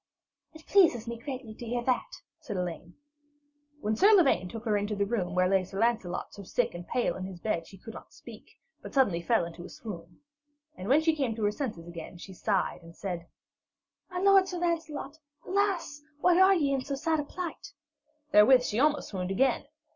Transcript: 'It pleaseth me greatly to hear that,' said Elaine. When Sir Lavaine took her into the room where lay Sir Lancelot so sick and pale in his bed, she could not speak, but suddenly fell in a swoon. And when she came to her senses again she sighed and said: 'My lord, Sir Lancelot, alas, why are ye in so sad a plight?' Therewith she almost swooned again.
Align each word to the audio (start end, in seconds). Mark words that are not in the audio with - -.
'It 0.55 0.65
pleaseth 0.65 1.07
me 1.07 1.15
greatly 1.15 1.53
to 1.53 1.63
hear 1.67 1.83
that,' 1.83 2.23
said 2.39 2.57
Elaine. 2.57 2.95
When 3.81 3.95
Sir 3.95 4.15
Lavaine 4.15 4.49
took 4.49 4.65
her 4.65 4.75
into 4.75 4.95
the 4.95 5.05
room 5.05 5.35
where 5.35 5.47
lay 5.47 5.63
Sir 5.63 5.77
Lancelot 5.79 6.33
so 6.33 6.41
sick 6.41 6.73
and 6.73 6.87
pale 6.87 7.15
in 7.15 7.25
his 7.25 7.39
bed, 7.39 7.67
she 7.67 7.77
could 7.77 7.93
not 7.93 8.11
speak, 8.11 8.57
but 8.81 8.95
suddenly 8.95 9.21
fell 9.21 9.45
in 9.45 9.53
a 9.63 9.69
swoon. 9.69 10.21
And 10.75 10.89
when 10.89 11.01
she 11.01 11.15
came 11.15 11.35
to 11.35 11.43
her 11.43 11.51
senses 11.51 11.87
again 11.87 12.17
she 12.17 12.33
sighed 12.33 12.81
and 12.81 12.95
said: 12.95 13.27
'My 14.09 14.17
lord, 14.19 14.47
Sir 14.47 14.57
Lancelot, 14.57 15.19
alas, 15.45 16.01
why 16.19 16.41
are 16.41 16.55
ye 16.55 16.73
in 16.73 16.81
so 16.83 16.95
sad 16.95 17.19
a 17.19 17.23
plight?' 17.23 17.73
Therewith 18.31 18.63
she 18.63 18.79
almost 18.79 19.09
swooned 19.09 19.29
again. 19.29 19.67